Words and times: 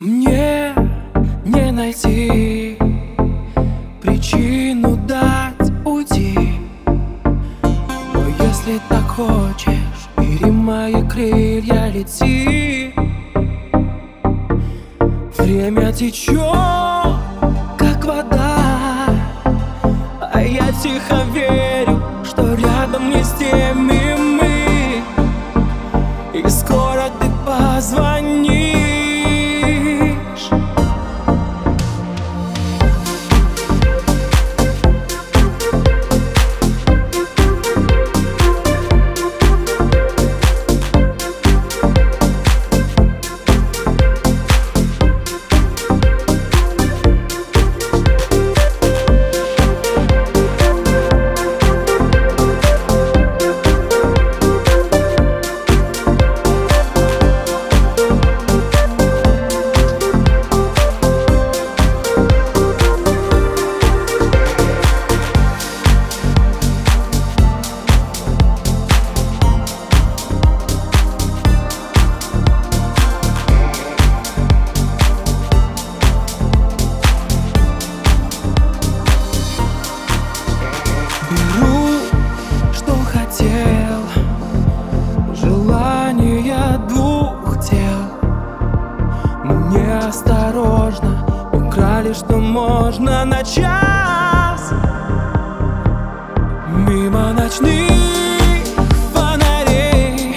Мне 0.00 0.72
не 1.44 1.72
найти 1.72 2.78
причину 4.00 4.94
дать 4.94 5.72
уйти. 5.84 6.38
Но 6.86 8.28
если 8.38 8.80
так 8.88 9.08
хочешь, 9.08 10.08
бери 10.16 10.52
мои 10.52 11.02
крылья, 11.08 11.90
лети. 11.90 12.94
Время 15.36 15.92
течет, 15.92 16.36
как 17.76 18.04
вода 18.04 19.08
А 20.32 20.40
я 20.40 20.70
тихо 20.80 21.24
верю, 21.34 22.00
что 22.22 22.54
рядом 22.54 23.10
не 23.10 23.24
с 23.24 23.32
теми 23.32 24.07
осторожно 90.08 91.26
Украли, 91.52 92.12
что 92.12 92.38
можно 92.38 93.24
на 93.24 93.42
час. 93.44 94.72
Мимо 96.70 97.32
ночных 97.32 97.90
фонарей 99.12 100.36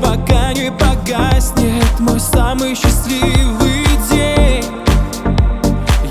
Пока 0.00 0.52
не 0.54 0.72
погаснет 0.72 2.00
мой 2.00 2.18
самый 2.18 2.74
счастливый 2.74 3.86
день. 4.10 4.64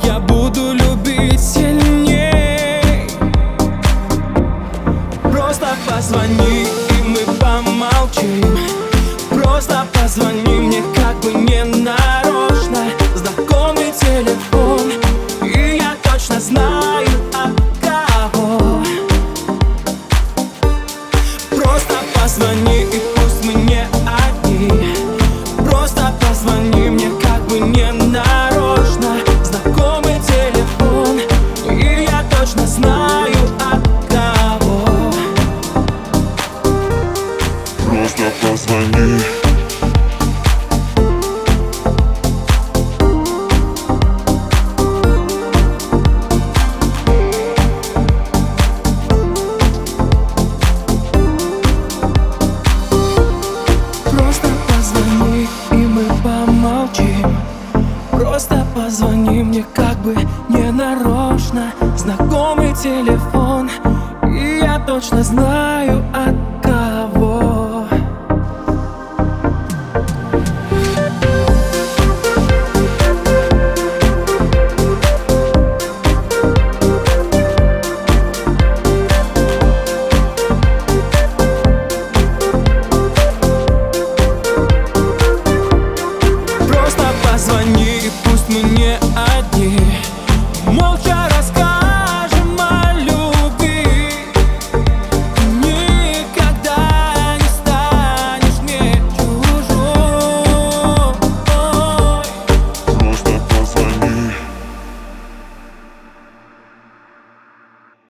Я 0.04 0.20
буду 0.20 0.74
любить 0.74 1.40
сильней. 1.40 3.10
Просто 5.24 5.68
позвони, 5.86 6.68
и 6.90 7.04
мы 7.04 7.34
помолчим 7.40 8.91
Просто 9.62 9.86
позвони 9.94 10.60
мне 10.60 10.84
как 10.96 11.20
бы 11.20 11.34
не 11.34 11.64
нарочно 11.64 12.31
мне 59.62 59.66
как 59.74 59.98
бы 60.00 60.16
не 60.50 60.72
нарочно. 60.72 61.72
Знакомый 61.98 62.74
телефон, 62.74 63.70
и 64.24 64.60
я 64.64 64.80
точно 64.80 65.24
знаю 65.24 66.04